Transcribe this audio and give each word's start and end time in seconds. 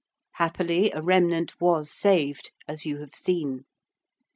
Happily 0.37 0.89
a 0.91 0.99
remnant 0.99 1.59
was 1.61 1.91
saved, 1.91 2.49
as 2.67 2.87
you 2.87 3.01
have 3.01 3.13
seen. 3.13 3.65